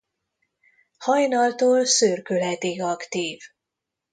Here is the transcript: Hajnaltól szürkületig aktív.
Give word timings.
Hajnaltól 0.97 1.85
szürkületig 1.85 2.81
aktív. 2.81 3.41